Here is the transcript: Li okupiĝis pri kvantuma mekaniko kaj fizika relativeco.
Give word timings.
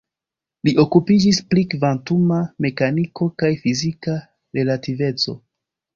Li 0.67 0.71
okupiĝis 0.83 1.41
pri 1.51 1.65
kvantuma 1.75 2.39
mekaniko 2.67 3.27
kaj 3.43 3.53
fizika 3.67 4.17
relativeco. 4.61 5.41